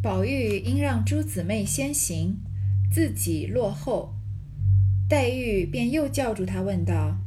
[0.00, 2.38] 宝玉应让诸姊妹先行，
[2.88, 4.14] 自己落后。
[5.08, 7.18] 黛玉便又叫住他，问道：“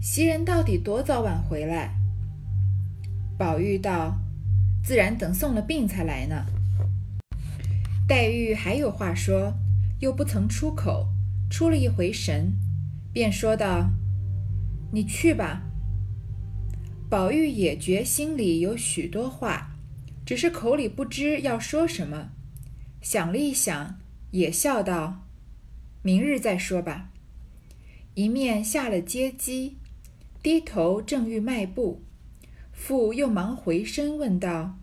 [0.00, 1.94] 袭人到底多早晚回来？”
[3.36, 4.18] 宝玉道
[4.82, 6.46] ：“自然等送了病才来呢。”
[8.08, 9.52] 黛玉还有话说，
[10.00, 11.08] 又不曾出口，
[11.50, 12.56] 出了一回神，
[13.12, 13.90] 便说道
[14.92, 15.62] ：“你去吧。”
[17.10, 19.65] 宝玉也觉心里有许多话。
[20.26, 22.32] 只是口里不知要说什么，
[23.00, 24.00] 想了一想，
[24.32, 25.24] 也笑道
[26.02, 27.10] ：“明日再说吧。”
[28.14, 29.76] 一面下了阶机，
[30.42, 32.02] 低头正欲迈步，
[32.72, 34.76] 父又忙回身问道：“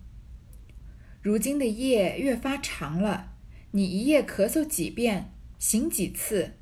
[1.20, 3.34] 如今的夜越发长了，
[3.72, 6.54] 你一夜咳嗽几遍，醒几次？”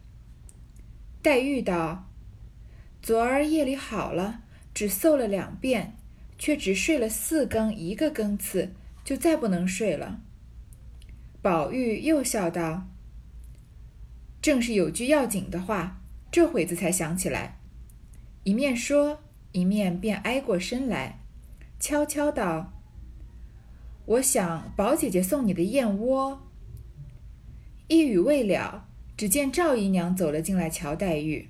[1.22, 2.10] 黛玉道
[3.00, 4.42] ：“昨儿夜里好了，
[4.74, 5.96] 只嗽了两遍。”
[6.42, 8.72] 却只睡了四更一个更次，
[9.04, 10.20] 就再不能睡了。
[11.40, 12.88] 宝玉又笑道
[14.42, 17.60] ：“正是有句要紧的话，这会子才想起来。”
[18.42, 19.20] 一面说，
[19.52, 21.20] 一面便挨过身来，
[21.78, 22.72] 悄悄道
[24.06, 26.42] ：“我想宝姐姐送你的燕窝。”
[27.86, 31.48] 一语未了，只见赵姨娘走了进来，瞧黛玉，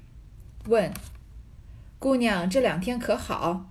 [0.67, 0.93] 问
[1.99, 3.71] ：“姑娘这两天可好？”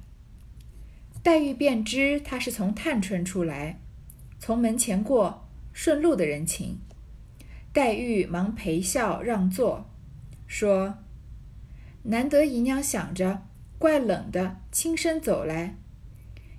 [1.24, 3.80] 黛玉便知他是从探春出来，
[4.40, 6.80] 从门前过，顺路的人情。
[7.72, 9.90] 黛玉忙陪笑让座，
[10.48, 10.98] 说
[12.04, 13.44] ：“难得姨娘想着，
[13.78, 15.78] 怪冷的，轻身走来。”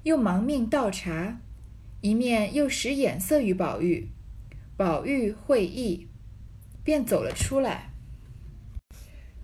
[0.05, 1.41] 又忙命倒茶，
[2.01, 4.11] 一面又使眼色与宝玉。
[4.77, 6.09] 宝玉会意，
[6.85, 7.91] 便走了出来。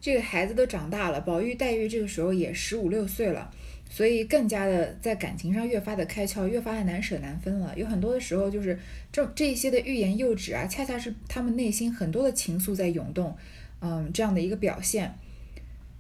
[0.00, 3.50] 这个孩子都长大了，宝玉、黛玉这个时候也十五六岁了。
[3.90, 7.72] 所以更加的在感情上越发的开窍，越发的难舍难分了。
[7.76, 8.78] 有很多的时候，就是
[9.10, 13.36] 这这一些的欲言又止啊，恰恰是他们内心很多的情愫在涌动，
[13.80, 15.14] 嗯，这样的一个表现。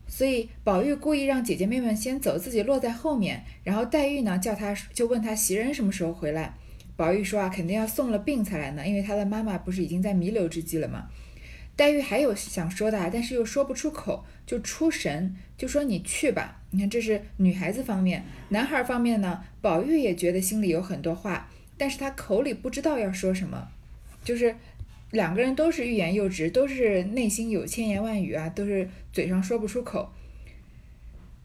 [0.06, 3.42] 所以宝玉故意让姐姐妹妹先走，自己落在后面。
[3.64, 6.54] 然后黛玉呢，叫他就问他袭人什么时候回来。
[6.96, 11.08] 宝玉说啊，肯定要送了病才来呢，因为他的妈妈不是已经在弥留之际了吗？
[11.78, 16.60] 黛玉还有想说的，但是又说不出口，就出神，就说你去吧。
[16.70, 23.68] 你看，这是女孩子方面，男孩方面呢，宝玉也觉得心里有很多话，但是他口里不知道要说什么，
[24.24, 24.56] 就是
[25.12, 30.10] 两个人都是欲言又止，都是内心有千言万语啊，都是嘴上说不出口。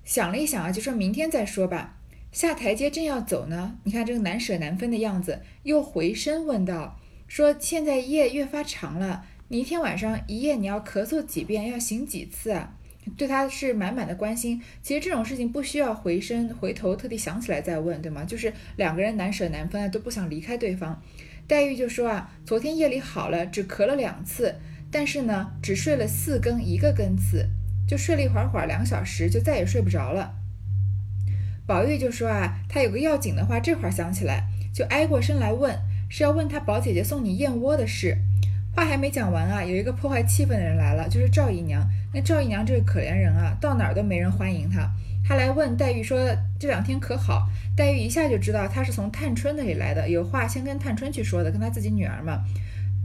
[0.03, 1.99] 想了一想啊，就说明天再说吧。
[2.31, 6.99] 下台阶正要走呢，你看这个难舍难分的样子，又回身问道
[7.29, 12.73] ：“说现在夜越发长了。”你一天晚上一夜你要咳嗽几遍，要醒几次啊？
[13.15, 14.59] 对他是满满的关心。
[14.81, 18.23] 其实这种事情不需要回身回头特地想起来再问，对吗？
[18.23, 20.99] 就是两个人难舍难分，都不想离开对方。
[21.47, 24.55] 黛玉就说啊，昨天夜里好了，只咳了两次，
[24.89, 27.47] 但是呢，只睡了四更一个更次，
[27.87, 30.33] 就睡了一会儿会儿，两小时就再也睡不着了。
[31.67, 35.77] 宝玉就说啊，他有个要紧的话，这会儿想起来，就挨过身来问，
[36.09, 38.17] 是要问他宝姐姐送你燕窝的事。
[38.75, 41.87] 话还没讲完啊，有一个破坏气氛的人来了，就是赵姨娘。
[42.11, 44.91] 那赵姨娘这个可怜人啊，到哪儿都没人欢迎她。
[45.25, 46.19] 她来问黛玉说
[46.59, 47.47] ：“这两天可好？”
[47.77, 52.43] 黛玉一下就知道她是从探春那里来的，有话先跟探春去说的，跟她自己女儿嘛。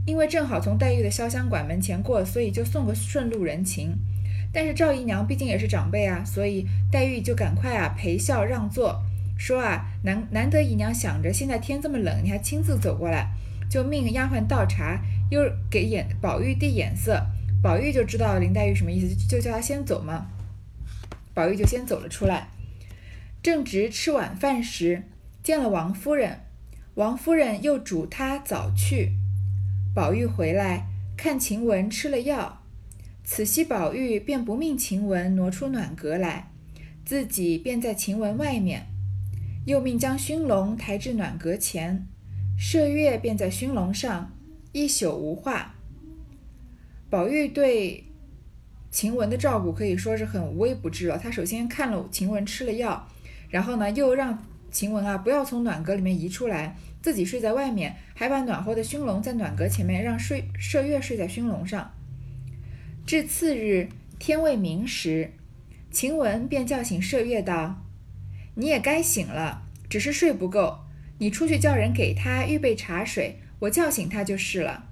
[0.05, 3.95] 因为正好从黛玉的潇湘馆门前过，所以就送个顺路人情。
[4.51, 8.99] 但是赵姨娘毕竟也是长辈啊，所以黛玉就赶快啊陪笑让座，
[9.37, 13.29] 说啊难难得姨娘想着现在天这么冷，你还亲自走过来，
[13.69, 14.99] 就命丫鬟倒茶。
[15.29, 17.23] 又给眼宝玉递眼色，
[17.61, 20.25] 宝玉就知道林黛玉什么意思，就叫他先走嘛。
[21.35, 22.47] 宝玉就先走了出来。
[23.43, 25.03] 正值吃晚饭时，
[25.43, 26.39] 见了王夫人，
[26.95, 29.11] 王夫人又嘱他早去。
[29.93, 32.63] 宝玉回来，看晴雯吃了药，
[33.23, 36.51] 此夕宝玉便不命晴雯挪出暖阁来，
[37.05, 38.87] 自己便在晴雯外面，
[39.65, 42.07] 又命将熏笼抬至暖阁前，
[42.59, 44.31] 麝月便在熏笼上。
[44.71, 45.73] 一宿无话。
[47.09, 48.03] 宝玉对
[48.91, 51.17] 晴雯的照顾可以说是很无微不至了。
[51.17, 53.07] 他首先看了晴雯吃了药，
[53.49, 61.91] 然后呢又让晴雯啊不要从暖阁里面移出来，自己睡在外面，还把暖和的熏笼在暖阁前面，让睡麝月睡在熏笼上。
[63.07, 63.89] 至次日
[64.19, 65.31] 天未明时，
[65.89, 67.83] 晴雯便叫醒麝月道
[68.53, 70.77] ：“你也该醒了，只是睡不够，
[71.19, 74.85] 你出去叫人给他预备茶水。”我叫醒他就是了。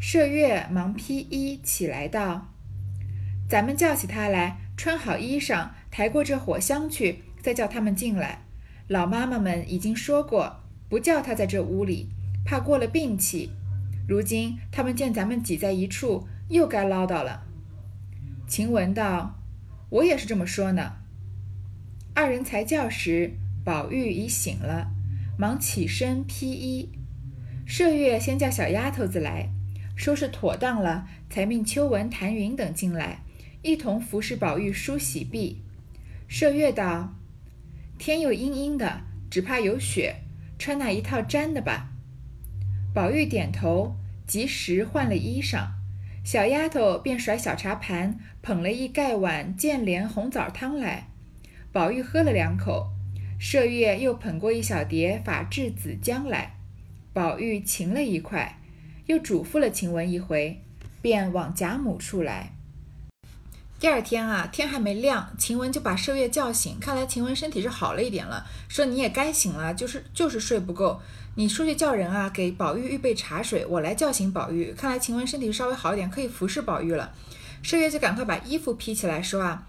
[0.00, 2.52] 麝月忙披衣起来道
[3.48, 8.42] ：“咱们叫起他来，穿好衣裳，抬过这火香去，再叫他们进来。
[8.88, 12.08] 老妈妈们已经说过，不叫他在这屋里，
[12.44, 13.52] 怕过了病气。
[14.08, 17.44] 如今他们见咱们挤在一处，又该唠叨了。
[18.48, 19.40] 晴雯道
[19.88, 20.96] ：“我也是这么说呢。”
[22.12, 23.34] 二人才叫时，
[23.64, 24.90] 宝玉已醒了，
[25.36, 26.90] 忙起身披衣。
[27.66, 29.50] 麝月先叫小丫头子来，
[29.96, 33.22] 收拾妥当了，才命秋纹、谭云等进来，
[33.62, 35.62] 一同服侍宝玉梳洗毕。
[36.28, 37.14] 麝月道
[37.98, 40.16] ：“天又阴阴的，只怕有雪，
[40.58, 41.90] 穿那一套毡的吧。”
[42.94, 43.96] 宝玉点头，
[44.26, 45.68] 及时换了衣裳。
[46.24, 51.08] 小丫头便甩小茶盘，捧了一盖碗见莲红枣汤来。
[51.70, 52.93] 宝玉喝了两口，
[53.40, 56.56] 麝月又捧过一小碟法制子姜来。
[57.12, 58.58] 宝玉噙了一块，
[59.06, 60.60] 又嘱咐了晴雯一回，
[61.00, 62.52] 便往贾母处来。
[63.78, 66.80] 第二天啊，天还没亮，晴雯就把麝月叫醒。
[66.80, 71.00] 看来晴雯身体是好了一点了，说你也该醒了，就是就是睡不够。
[71.36, 74.72] 你出去叫人啊，给宝玉预备茶水，我来叫醒宝玉。
[74.72, 77.12] 看来晴雯身体稍微好一点，可以服侍宝玉了。
[77.62, 79.66] 麝月就赶快把衣服披起来，说啊。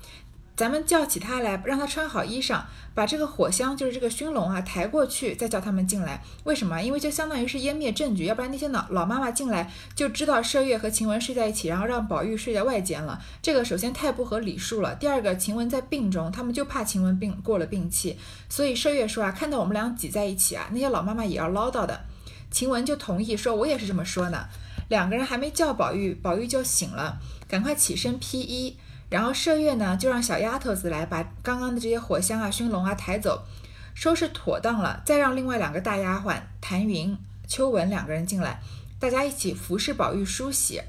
[0.56, 2.62] 咱们叫起他来，让他穿好衣裳，
[2.94, 6.24] 把这个火箱，就是这个熏笼啊，抬过去，再叫他们进来。
[6.46, 6.82] 为什么？
[6.82, 13.22] 因为就相当于是湮灭证据，要不然那些老老妈妈进来就知道麝月和晴雯睡在一起，然后让宝玉睡在外间了。
[13.42, 14.96] 这个首先太不合礼数了。
[14.96, 18.18] 第二个，晴雯在病中，他们就怕晴雯病过了病气，
[18.48, 22.06] 所以麝月说啊，看到我们俩挤在一起啊，那些老妈妈也要唠叨的。
[22.50, 24.46] 晴雯就同意说，我也是这么说呢。
[24.88, 27.18] 两个人还没叫宝玉，宝玉就醒了，
[27.50, 28.78] 赶快起身披衣。
[29.16, 33.46] 然后麝月呢，就让小丫头子来把刚刚的这些火香啊、熏笼啊抬走，
[33.94, 37.18] 收拾妥当了，再让另外两个大丫鬟谭云、
[37.48, 38.60] 秋纹两个人进来，
[39.00, 40.82] 大家一起服侍宝玉梳洗。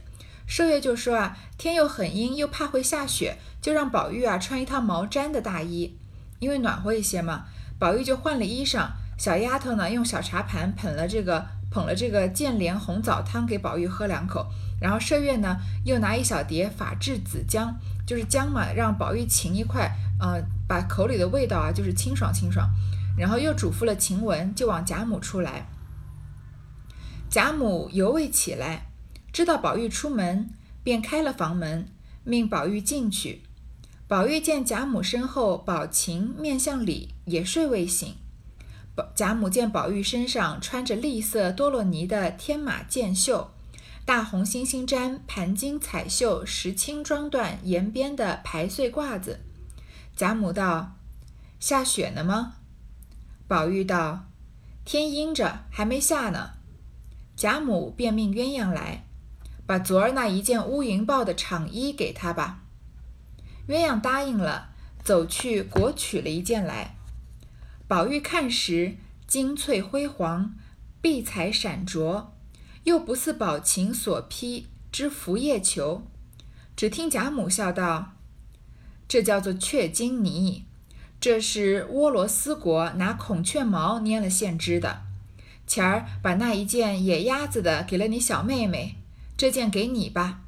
[0.49, 5.97] 麝月就说啊，天又很阴，又怕会下雪，就让宝玉啊穿一套毛毡的大衣，
[6.41, 7.45] 因为暖和一些嘛。
[7.79, 14.49] 宝玉就换了衣裳，小丫头呢用小茶盘捧了这个捧了这个建莲红枣汤给宝玉喝两口，
[14.81, 17.73] 然后麝月呢又拿一小碟法制子姜。
[18.07, 22.71] 就是姜嘛，让宝玉噙一块，呃，把口里的味道啊，就是清爽清爽。
[23.19, 25.67] 然后又嘱咐了晴雯，就往贾母出来。
[27.29, 28.87] 贾母犹未起来，
[29.33, 30.51] 知道宝玉出门，
[30.83, 31.89] 便开了房门，
[32.25, 33.43] 命宝玉进去。
[34.07, 38.15] 宝玉见贾母身后，宝琴面向里，也睡未醒。
[38.95, 43.51] 宝贾母见宝玉身上穿着栗色多罗尼的天马箭袖。
[44.07, 49.41] 大红星星毡、盘金彩绣、石青装缎、沿边的排穗褂子。
[50.15, 50.95] 贾母道
[51.59, 52.55] ：“下雪了吗？”
[53.49, 54.27] 宝玉道
[54.87, 56.53] ：“天阴着，还没下呢。”
[57.35, 59.05] 贾母便命鸳鸯来，
[59.67, 62.63] 把昨儿那一件乌云豹的氅衣给他吧。
[63.67, 64.71] 鸳鸯答应了，
[65.03, 66.95] 走去裹取了一件来。
[67.89, 68.95] 宝玉看时，
[69.27, 70.55] 金翠辉煌，
[71.01, 72.36] 碧彩闪灼。
[72.87, 76.03] 又不似宝琴所披之拂叶裘，
[76.77, 78.13] 只听贾母笑道
[79.09, 80.67] ：“这叫做雀金泥，
[81.21, 85.03] 这是倭罗斯国拿孔雀毛捏了线织的。
[85.67, 88.95] 前儿把那一件野鸭子的给了你小妹妹，
[89.37, 90.43] 这件给你吧。”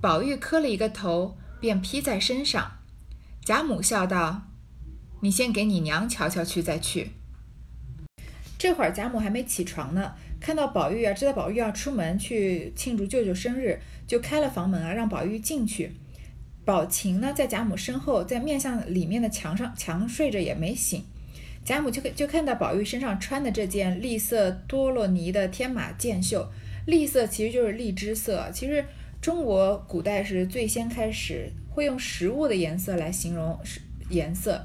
[0.00, 2.78] 宝玉磕了一个头，便披在身上。
[3.44, 4.44] 贾母笑道
[5.20, 7.12] ：“你先给你娘瞧瞧去，再去。”
[8.56, 10.14] 这会儿贾母还没起床呢。
[10.44, 15.90] 看到宝玉啊，知道宝玉要出门去庆祝舅舅生日，就开了房门啊，让宝玉进去。
[16.66, 21.02] 宝琴呢，在贾母身后，在面向里面的墙上墙睡着也没醒。
[21.64, 26.46] 贾母就就看到宝玉身上穿的这件栗色多罗尼的天马箭袖，
[26.86, 28.50] 栗色其实就是荔枝色。
[28.52, 28.84] 其实
[29.22, 33.58] 中国古代是最先开始会用食物的颜色来形容
[34.10, 34.62] 颜色，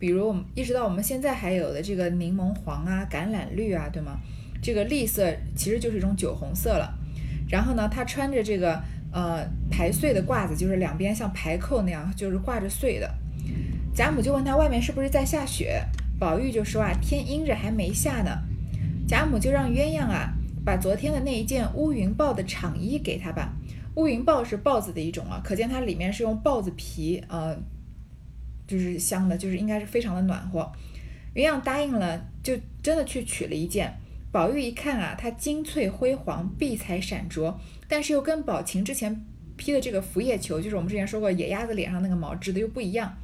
[0.00, 4.18] 比如我们一直到我们现在还有的这个柠檬黄啊、橄榄绿啊，对吗？
[4.62, 6.92] 这个栗色其实就是一种酒红色了，
[7.48, 13.10] 然后呢，他穿着这个呃排穗的褂子，就是两边像排扣那样，就是挂着穗的。
[13.94, 15.82] 贾母就问他外面是不是在下雪，
[16.18, 18.30] 宝玉就说啊天阴着还没下呢。
[19.08, 20.32] 贾母就让鸳鸯啊
[20.64, 23.52] 把昨天的那一件乌云豹的氅衣给他吧。
[23.96, 27.56] 乌云豹是豹子的一种啊，可见它里面是用豹子皮呃，
[28.66, 30.70] 就是香的，就是应该是非常的暖和。
[31.34, 33.92] 鸳鸯答应了，就真的去取了一件。
[34.32, 37.58] 宝玉一看啊，它金翠辉煌，碧彩闪灼，
[37.88, 39.24] 但是又跟宝琴之前
[39.56, 43.16] 披的这个拂叶裘，就是我们之前说过野鸭子脸上那个毛织的又不一样。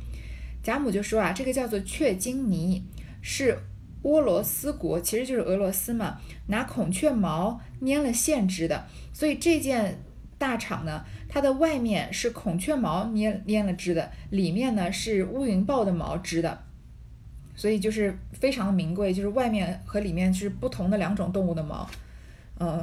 [0.63, 2.85] 贾母就说啊，这个叫做雀金呢，
[3.23, 3.57] 是
[4.03, 8.87] 俄罗斯国，其实就是俄罗斯嘛，拿孔雀毛粘了线织的。
[9.13, 10.03] 所以这件
[10.39, 16.66] 大氅呢，它的外面是孔雀毛粘粘了织的，里面呢是乌云豹的毛织的。
[17.57, 21.89] 所以就是非常的名贵，就是外面和里面是不同的两种动物的毛，
[22.59, 22.81] 呃，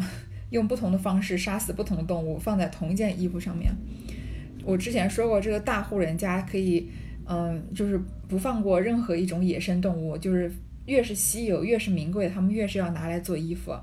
[0.49, 3.71] 用不同的方式杀死不同的动物，放在同一件衣服上面。
[4.65, 6.89] 我之前说过，这个大户人家可以，
[7.27, 10.51] 嗯，就是不放过任何一种野生动物，就是
[10.85, 13.73] 越是稀有、越是名贵，他们越是要拿来做衣服。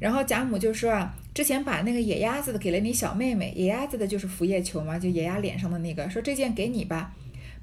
[0.00, 7.14] 然后贾母就说啊，之前把那个野鸭子的给了你小妹妹，野鸭子的就是浮叶球嘛，就野鸭脸上的那个，说这件给你吧。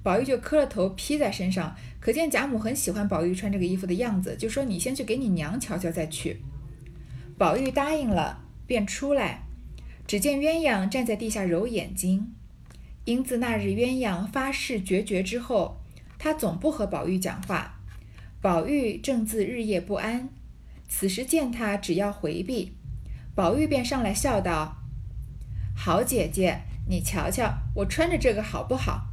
[0.03, 6.41] 宝玉就磕了头，披在身上，可见贾母很喜欢宝玉穿这个衣服的样子，就说你先去给你娘瞧瞧再去。
[7.37, 9.43] 宝玉答应了，便出来。
[10.07, 12.33] 只见鸳鸯站在地下揉眼睛，
[13.05, 15.79] 因自那日鸳鸯发誓决绝之后，
[16.17, 17.79] 他总不和宝玉讲话。
[18.41, 20.29] 宝玉正自日夜不安，
[20.89, 22.73] 此时见他只要回避，
[23.35, 24.77] 宝玉便上来笑道
[25.77, 29.09] ：“好姐姐，你瞧瞧我穿着这个好不好？”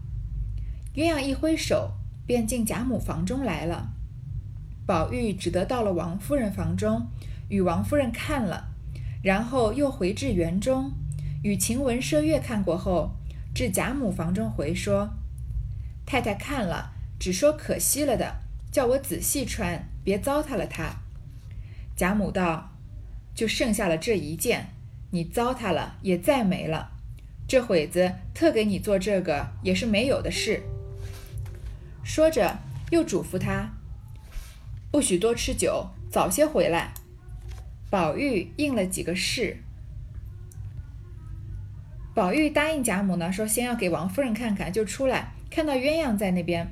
[0.99, 1.93] 鸳鸯一挥手，
[2.27, 3.91] 便进贾母房中来了。
[4.85, 7.07] 宝玉只得到了王夫人房中，
[7.49, 8.71] 与王夫人看了。
[9.23, 10.91] 然后又回至园中，
[11.45, 13.13] 与晴雯、麝月看过后，
[13.55, 15.11] 至贾母房中回说
[16.05, 18.41] ：“太太看了，只说可惜了的，
[18.73, 20.97] 叫我仔细穿，别糟蹋了它。”
[21.95, 22.73] 贾母道
[23.37, 24.71] ：“就剩下了这一件，
[25.13, 26.91] 你糟蹋了也再没了。
[27.47, 30.61] 这会子特给你做这个，也是没有的事。”
[32.09, 32.59] 说着
[32.91, 33.71] 又嘱咐他
[34.91, 36.95] ：“不许多吃酒，早些回来。”
[37.91, 39.59] 宝玉应了几个是。
[42.15, 46.67] 宝玉答应贾母呢，说先要给王夫人看看，就出来看到鸳鸯在那边。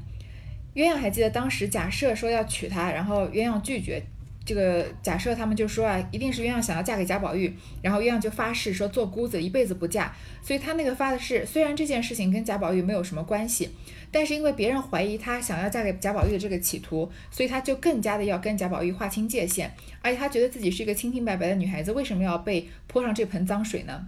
[0.75, 4.03] 鸳鸯还记得当时贾赦说要娶她，然后鸳鸯拒绝。
[4.47, 10.15] 这个假设他们就说啊，一定是鸳鸯想要嫁给贾宝玉，然后鸳鸯就发誓说做姑子一辈子不嫁。
[10.41, 13.71] 所以他那个发的誓，虽然这件事情跟贾宝玉没有什么关系，
[14.13, 19.75] 但是因为别人怀疑她想要嫁给贾宝玉的这个企图，所以她就更加的要跟贾宝玉划清界限。
[20.01, 24.07] 而且她觉得自己是一个清清白白的女孩子，为什么要被泼上这盆脏水呢？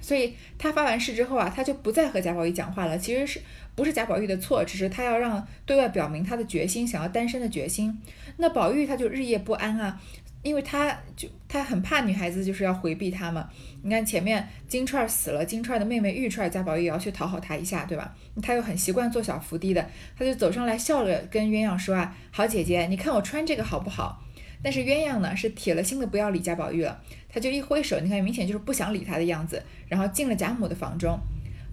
[0.00, 2.98] 所以他发完誓之后啊，他就不再和贾宝玉讲话了。
[2.98, 3.40] 其实是。
[3.74, 7.96] 不是贾宝玉的错，只是他要让对外表明他的决心，想要单身的决心。
[8.38, 10.00] 那宝玉他就日夜不安啊，
[10.42, 13.48] 因为他就他很怕女孩子就是要回避他嘛。
[13.84, 18.12] 你看前面金钏死了，金钏的妹妹玉钏，贾宝玉也要去讨好她一下，对吧？
[18.42, 19.88] 他又很习惯做小伏低的，
[20.18, 24.24] 他就走上来笑着跟鸳鸯说啊：“好姐姐，你看我穿这个好不好？”
[24.62, 31.18] 但是鸳鸯呢是铁了心的不要理贾宝玉了，他就一挥手，你看明显就是不想理他的样子，然后进了贾母的房中。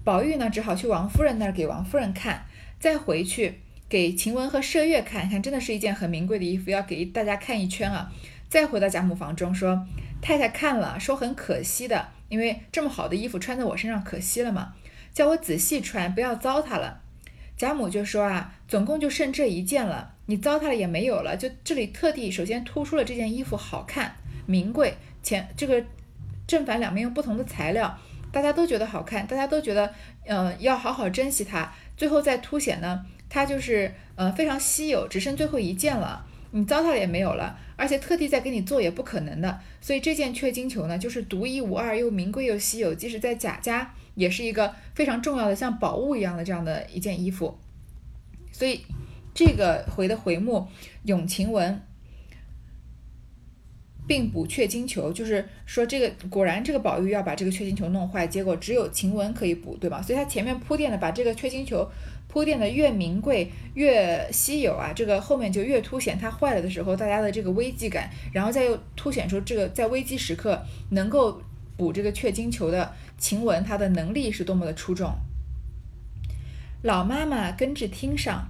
[0.04, 2.46] 宝玉呢，只好去王夫人那儿给王夫人看，
[2.80, 8.12] 再回去给晴雯和麝月看看，真的是一件很名贵的衣服，要给大家看一圈啊。
[8.48, 9.88] 再回到贾母房中说
[10.22, 14.74] ：“太太看了，说很可惜的，因为这么好的衣服穿在我身上可惜了嘛，
[15.12, 17.02] 叫我仔细穿，不要糟蹋了。”
[17.58, 21.36] 贾母就说：“啊，总共就剩这一件了，你糟蹋了也没有了。
[21.38, 24.16] 就这里特地首先突出了这件衣服好看、
[24.46, 25.84] 名贵，前这个
[26.48, 27.98] 正反两面用不同的材料。”
[28.32, 29.94] 大家都觉得好看，大家都觉得，
[30.26, 31.72] 嗯，要好好珍惜它。
[31.96, 39.62] 最后再凸显呢，它就是，呃，非常稀有，只剩最后一件了，你糟蹋了也没有了，而且特地再给你做也不可能的。
[39.80, 47.58] 所以这件雀金球呢，就是独一无二，又名贵又稀有，即使在贾家也是一个非常重要的，像宝物一样的这样的一件衣服。
[48.52, 48.82] 所以
[49.36, 50.68] 这个回的回目
[51.04, 51.80] 咏晴雯。
[54.08, 60.00] 并补雀金球，就是说这个果然这个宝玉要把这个雀金球弄坏，结果只有晴雯可以补，对吧？
[60.00, 61.90] 所以他前面铺垫的把这个雀金球
[62.28, 71.42] 铺垫的越名贵越稀有啊，这个后面就越凸显它坏了的时候大家的这个危机感，然后再又凸显出这个在危机时刻能够
[71.76, 75.12] 补这个雀金球的晴雯，她的能力是多么的出众。
[76.84, 78.48] 老妈妈跟至厅上，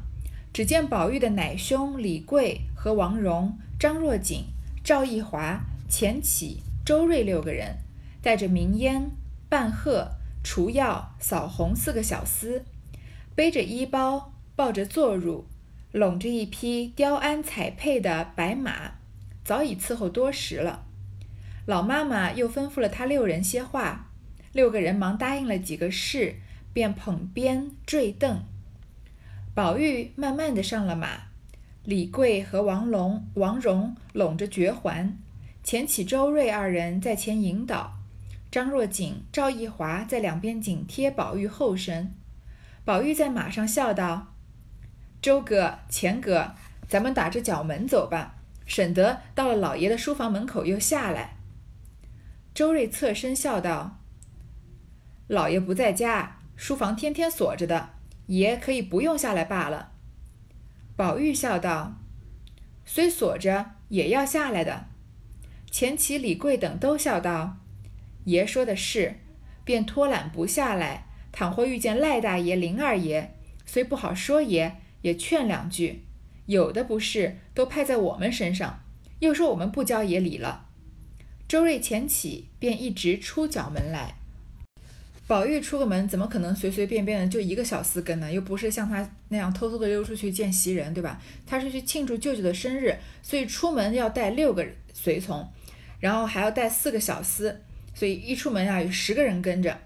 [0.56, 4.46] 只见宝玉的奶兄李贵和王荣、张若锦。
[4.86, 5.60] 赵义华、
[5.90, 7.80] 钱起、周瑞六个人
[8.22, 9.12] 带着明烟、
[9.50, 10.12] 半鹤、
[10.46, 12.62] 除药、扫红四个小厮，
[13.36, 15.44] 背着衣包，抱着坐褥，
[15.92, 18.94] 拢着一匹雕鞍彩佩的白马，
[19.44, 20.86] 早已伺候多时了。
[21.66, 24.10] 老妈妈又吩咐了他六人些话，
[24.54, 26.36] 六个人忙答应了几个事，
[26.72, 28.38] 便捧鞭坠镫。
[29.56, 31.12] 宝玉慢慢的上了马。
[31.86, 35.18] 李贵和王龙、王荣拢着绝环，
[35.64, 37.94] 钱起、周瑞二人在前引导，
[38.52, 42.14] 张若锦、赵义华在两边紧贴宝玉后身。
[42.84, 44.34] 宝玉在马上笑道
[45.22, 46.52] ：“周哥、钱哥，
[46.90, 48.36] 咱们打着角门走吧，
[48.66, 51.38] 省得到了老爷的书房门口又下来。”
[52.54, 54.02] 周瑞侧身笑道
[55.28, 57.92] ：“老爷不在家，书房天天锁着的，
[58.28, 59.92] 爷可以不用下来罢了。”
[60.96, 61.96] 宝玉笑道
[62.86, 64.88] ：“虽锁着，也要下来的。”
[65.70, 67.58] 钱起、李贵等都笑道
[68.26, 69.20] ：“爷说的是。”
[69.66, 71.08] 便拖懒不下来。
[71.32, 73.32] 倘或遇见赖大爷、林二爷，
[73.66, 76.06] 虽不好说爷，也劝两句。
[76.46, 78.84] 有的不是，都派在我们身上，
[79.20, 80.68] 又说我们不教爷礼了。
[81.48, 84.16] 周瑞前起，便一直出角门来。
[85.28, 88.32] 宝玉出个门，怎么可能随随便便的就一个小厮跟呢？
[88.32, 91.22] 又不是像他那样偷偷的溜出去见袭人，对吧？
[91.46, 95.48] 他是去庆祝舅舅的生日，所以出门要带六个随从，
[96.00, 97.56] 然后还要带四个小厮，
[97.94, 99.78] 所以一出门啊，有十个人跟着。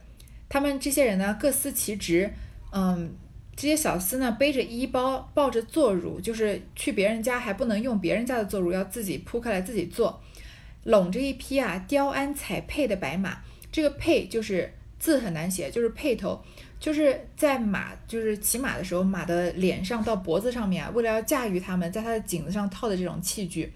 [0.50, 2.32] 他们这些人呢，各司其职，
[2.72, 3.14] 嗯。
[3.56, 10.24] 这些小厮呢，背着衣包，抱着坐褥，就是去别人家还不能用别人家的坐褥，要自己铺开来自己坐，
[10.86, 13.40] 拢着一匹啊雕鞍彩辔的白马。
[13.70, 16.40] 这个辔就是字很难写，就是辔头，
[16.80, 23.72] 就是在马就是骑马的时候，马的脸上到脖子上面啊，为了要驾驭它们，在它的颈子上套的这种器具。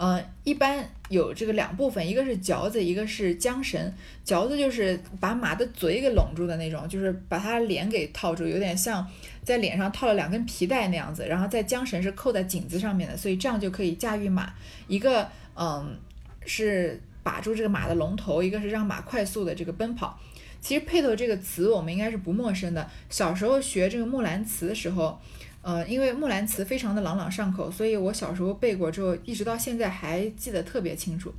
[0.00, 3.92] 嗯，一般有这个两部分，一个是嚼子，一个是缰绳。
[4.22, 9.04] 嚼子就是把马的嘴给拢住的那种，就是把它脸给套住，有点像
[9.42, 11.26] 在脸上套了两根皮带那样子。
[11.26, 14.52] 然后在缰绳是扣在颈子上面的，所以这样就可以驾驭马。
[14.86, 15.98] 一个嗯
[16.46, 20.16] 是把住这个马的龙头，一个是让马快速的这个奔跑。
[20.60, 25.18] 其实“辔头”这个词我们应该是不陌生的，小时候学这个《木兰辞》的时候。
[25.60, 31.34] 呃，因为木兰辞非常的朗朗上口，所以我小时候背过之后，一直到现在还记得特别清楚。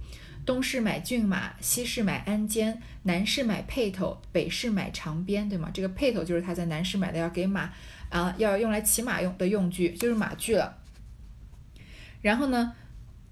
[0.46, 5.72] 东市买骏马，西市买鞍鞯，南市买辔头，北市买长鞭，对吗？
[5.74, 7.72] 这个辔头就是他在南市买的，要给马
[8.10, 10.78] 啊，要用来骑马用的用具，就是马具了。
[12.22, 12.74] 然后呢，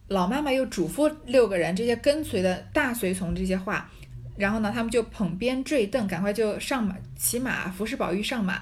[0.08, 3.92] 老妈妈又嘱咐六个人这些跟随的大随从这些话，
[4.38, 8.62] 然后呢，他们就捧鞭坠镫，赶快就上马骑马，服侍宝玉上马，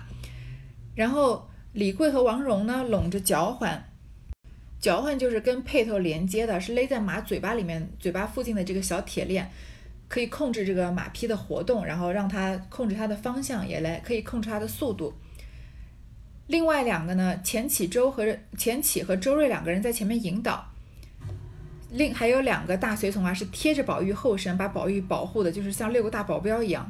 [0.96, 1.48] 然后。
[1.76, 3.84] 李贵和王蓉呢，拢着嚼环，
[4.80, 9.52] 嚼环就是跟辔头连接的，是勒在马嘴巴里面，嘴巴附近的这个小铁链，
[10.08, 15.14] 可以控制这个马匹的活动，然后让它控制它的方向，也来可以控制它的速度。
[16.48, 18.26] 另外两个呢，钱起周和
[18.58, 20.66] 钱起和周瑞两个人在前面引导，
[21.92, 26.90] 另还有两个大随从啊，是贴着宝玉后身，把宝玉保护的，就是像六个大保镖一样。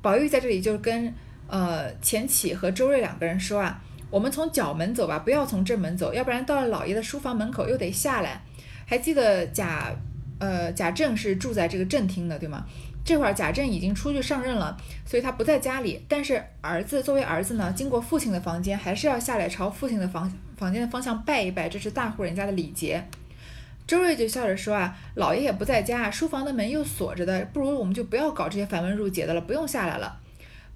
[0.00, 1.12] 宝玉在这里就跟
[1.48, 3.82] 呃钱起和周瑞两个人说啊。
[4.08, 8.40] 我们从角门走吧，不要从正门走，要不然到了老爷的书房门口又得下来。
[8.86, 9.92] 还记得贾，
[10.38, 12.64] 呃，贾政是住在这个正厅的，对吗？
[13.04, 16.00] 这会儿贾政已经出去上任了，所以他不在家里。
[16.08, 23.04] 但是儿子作为儿子呢，经过父亲的房间，还是要下来朝父亲的房房间的方向拜一拜，这是大户人家的礼节。
[23.86, 30.20] 周瑞就笑着说啊，老爷也不在家，书房的门又锁着的，不如我们就不要搞这些繁文缛节的了，不用下来了。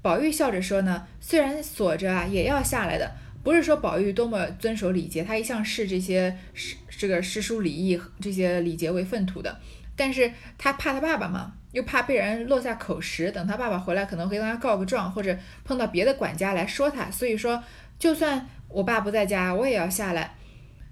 [0.00, 3.10] 宝玉笑着说呢，虽然锁着啊，也要下来的。
[3.42, 9.58] 不是说宝玉多么遵守礼节，他一向视这些诗这个诗书礼义这些礼节为粪土的。
[9.96, 17.10] 但是他怕他爸爸嘛，又怕被人落下口实，等他爸爸回来可能会跟他告个状，或者碰到别的管家来说他。
[17.10, 17.62] 所以说，
[17.98, 20.34] 就算我爸不在家，我也要下来。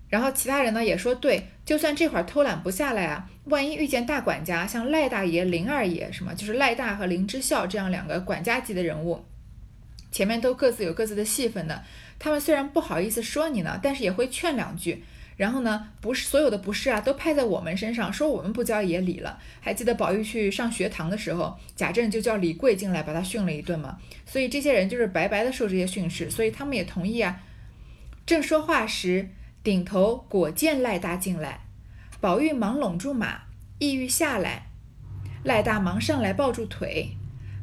[0.09, 9.25] 然后其他人呢也说对，就算这会儿偷懒不下来啊，万一遇见大管家，像赖大爷、林二爷什么，就是赖大和林之孝这样两个管家级的人物，
[10.11, 11.83] 前面都各自有各自的戏份的。
[12.19, 15.05] 他们虽然不好意思说你呢，但是也会劝两句。
[15.37, 19.39] 然后呢，不是所有的不是啊，都派在我们身上，说我们不教也理了。
[19.61, 23.99] 还记得宝玉去上学堂的时候，贾政就叫李贵进来把他训了一顿嘛。
[24.27, 27.41] 所以这些人就是白白的受这些训斥，所以他们也同意啊。
[28.27, 29.29] 正说话时，
[29.69, 31.67] 顶头果见赖大进来，
[32.23, 33.43] 宝玉忙拢住马，
[33.79, 34.71] 意欲下来，
[35.45, 37.11] 赖大忙上来抱住腿，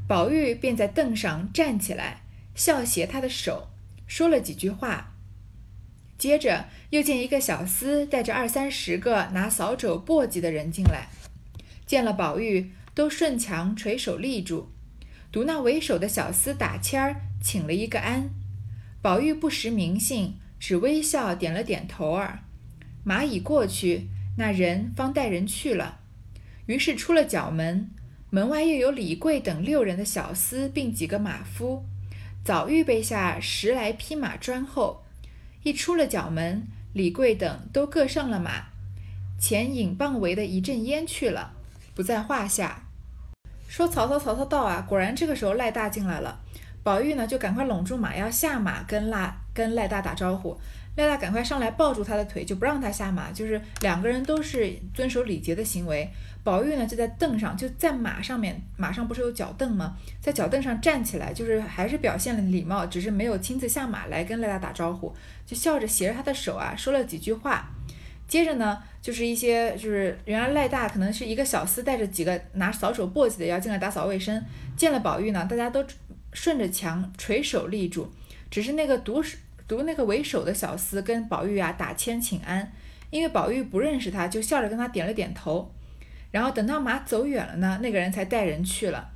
[0.07, 2.21] 宝玉便在凳上站起来，
[2.53, 3.69] 笑携他的手。
[4.05, 5.15] 说了几句话，
[6.15, 11.07] 接着又见一个小厮带着二三十个拿扫帚簸箕的人进来，
[11.87, 14.69] 见了宝玉，都顺墙垂手立住，
[15.31, 18.29] 独那为首的小厮打签儿，请了一个安。
[19.01, 22.39] 宝玉不识名姓，只微笑点了点头儿。
[23.03, 25.99] 马已过去，那人方带人去了。
[26.65, 27.91] 于是出了角门，
[28.31, 31.85] 门外又有李贵等六人的小厮，并几个马夫。
[32.43, 35.03] 早预备下十来匹马砖后，
[35.61, 38.69] 一出了角门，李贵等都各上了马，
[39.39, 41.53] 前引棒围的一阵烟去了，
[41.93, 42.87] 不在话下。
[43.67, 44.83] 说曹操，曹操到啊！
[44.89, 46.41] 果然这个时候赖大进来了，
[46.81, 50.55] 宝玉呢就赶快拢住马要下马跟赖跟赖大打招呼。
[50.97, 56.07] 赖大赶快上来抱住他的腿，就不让他下马，就是两个人都是遵守礼节的行为。
[56.41, 59.97] 宝玉呢就在凳上，就在马上面，马上不是有脚凳吗？
[60.21, 65.13] 在脚凳上站起来，就是还是表现了礼貌，只是没有亲自下马来跟赖大打招呼，
[65.45, 67.69] 就笑着携着他的手啊，说了几句话。
[68.27, 74.41] 接着呢，就是一些就是原来赖大可能是一个小厮带着几个拿扫帚簸箕的要进来打扫卫生，
[74.77, 75.85] 见了宝玉呢，大家都
[76.31, 78.09] 顺着墙垂手立住，
[78.49, 79.21] 只是那个独
[79.67, 82.71] 读那个为首的小厮跟宝玉啊打签请安，
[83.09, 85.71] 因为宝玉不认识他，就笑着跟他点了点头。
[86.31, 89.09] 然后等到马走远了呢，那个人才带人去了。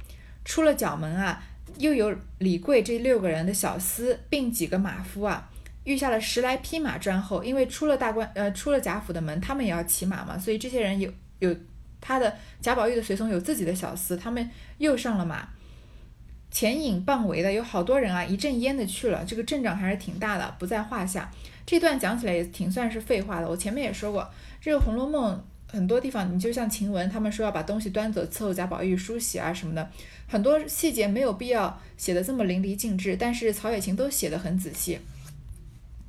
[0.45, 1.43] 出了角门啊，
[1.77, 5.49] 又有李贵这六个人的小厮，并几个马夫啊，
[5.83, 7.43] 御下了十来匹马专后。
[7.43, 11.55] 因为出了大官，呃，出了贾府的门，他们也要骑马嘛，所以这些人有有
[12.01, 15.47] 他的贾宝玉的随从，有自己的小厮，他们又上了马。
[16.51, 21.31] 前引傍围的有好多人啊，一阵烟的去了，这个阵仗还是挺大的，不在话下。
[21.65, 23.47] 这段讲起来也挺算是废话的。
[23.47, 25.35] 我前面也说过，这个《红楼梦》。
[25.71, 29.87] 很多地方，你就像晴雯他们说要把东西端走伺候贾宝玉梳洗啊什么的，
[30.27, 34.97] 很多细节没有必要写的这么淋漓尽致，但是曹雪芹都写的很仔细。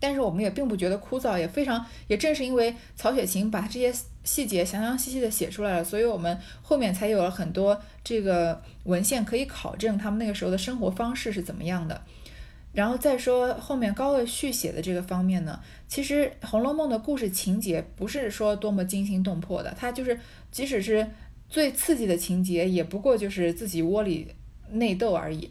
[0.01, 3.93] 但是我们也并不觉得枯燥，也非常，也正是因为曹雪芹把这些
[4.25, 12.03] 细节详详细细的写出来了，所以我们后面才有了很多这个文献可以考证他们那个时候的生活方式是怎么样的。
[12.73, 20.19] 然后再说后面高鹗续写的这个方面呢，其实《红楼梦》的故事情节不是说多么惊心动魄的，它就是
[20.53, 21.05] 即使是
[21.49, 24.29] 最刺激的情节，也不过就是自己窝里
[24.71, 25.51] 内斗而已。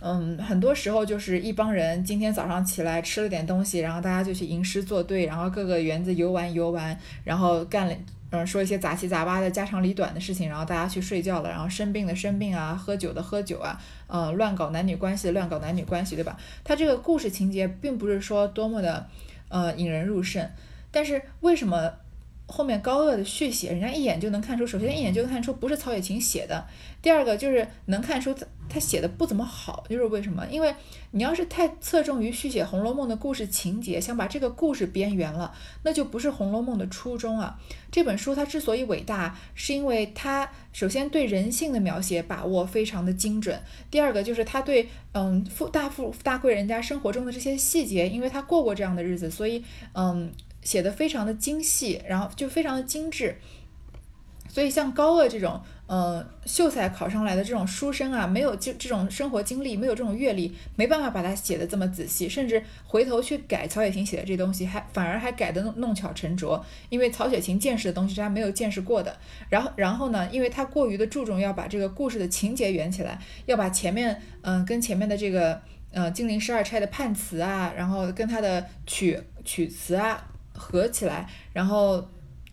[0.00, 7.94] 嗯，很多时候就是一帮人今天早上起来吃了点东西，然后大家就去吟诗作对，然后各个园子游玩游玩，然后干了。
[8.32, 16.38] 嗯，说一些杂七杂八的家长里短的事情，然后大家去睡觉了，然后生病的生病啊，喝酒的喝酒啊，呃，乱搞男女关系的乱搞男女关系，对吧？
[16.62, 19.04] 他这个故事情节并不是说多么的
[19.48, 20.48] 呃引人入胜，
[20.92, 21.92] 但是为什么？
[22.46, 26.66] 后面高鹗的续写，人家一眼就能看出，首先一眼就能看出不是曹雪芹写的，
[27.00, 28.34] 第二个就是能看出
[28.70, 30.46] 他写的不怎么好，就是为什么？
[30.46, 30.74] 因为
[31.10, 35.52] 你要是太侧重于续写《红楼梦》的故事情节，想把这个故事编圆了，
[35.82, 37.58] 那就不是《红楼梦》的初衷啊。
[37.90, 50.32] 这本书它之所以伟大，是因为它首先对人性的描写把握非常的精准，第二个就是他对嗯富大富大贵人家生活中的这些细节，因为他过过这样的日子，所以嗯。
[50.62, 53.34] 写的非常的精细，然后就非常的精致，
[54.46, 55.58] 所以像高鹗这种，
[55.90, 69.16] 呃，秀才考上来的这种书生啊，没有这这种生活经历，没有这种阅历，没办法把它写的这么仔细，甚至回头去改曹雪芹写的这东西，还反而还改的弄弄巧成拙，因为曹雪芹见识的东西是他没有见识过的。
[69.48, 80.24] 然后然后呢，因为他过于的注重要把这个故事的情节圆起来，要把前面嗯跟前面的这个呃金陵十二钗的判词啊，然后跟他的曲曲词啊。
[80.52, 82.06] 合起来，然后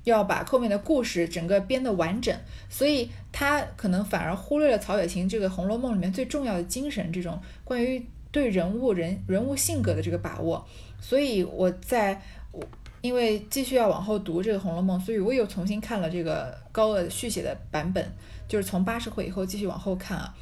[0.09, 2.33] 要把后面的故事整个编得完整，
[2.69, 10.65] 所以他可能反而忽略了曹雪芹这个《红楼梦》里面最重要的精神，这种关于对人物人人物性格的这个把握。
[11.01, 12.63] 所以我在我
[13.01, 18.05] 因为继续要往后读这个《红楼梦》，所以我又重新看了这个高鹗续写的版本，
[18.47, 20.33] 就是从八十回以后继续往后看啊，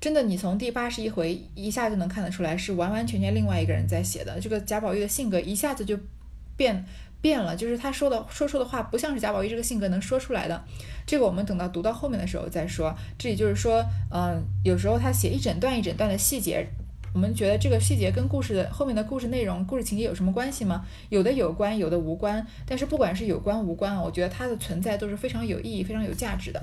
[0.00, 5.98] 真的，你从第八十一回一下就能看得出来，是完完全全另外一个人在写的，这个贾宝玉的性格一下子就。
[6.56, 6.84] 变
[7.20, 10.62] 变了，就是他说的说出的话不像是贾宝玉这个性格能说出来的。
[11.06, 12.94] 这个我们等到读到后面的时候再说。
[13.18, 16.66] 这里就是说，嗯，有时候他写一整段一整段的细节，
[17.12, 20.86] 我们觉得这个细节跟故事的后面的故事内容、故事情节有什么关系吗？
[21.08, 22.46] 有的有关，有的无关。
[22.64, 26.62] 但是不管是有关无关，我觉得它的存在都是非常有意义、非常有价值的。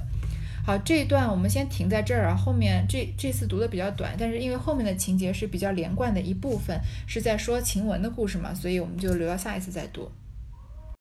[0.65, 2.35] 好，这一段我们先停在这儿啊。
[2.35, 10.09] 后面这这次读的比较短，但是因为后面的情节是比较连贯的一部分，是在说晴雯的故事嘛，所以我们就留到下一次再读。